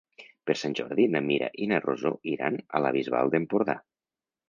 [0.49, 3.81] Per Sant Jordi na Mira i na Rosó iran a la Bisbal d'Empordà.